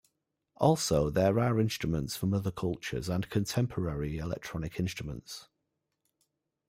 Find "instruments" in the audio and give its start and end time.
1.59-2.15, 4.79-5.47